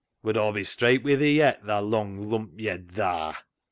[0.23, 3.35] Bud Aw'll be straight wi' thee yet, tha long lump yed, thaa."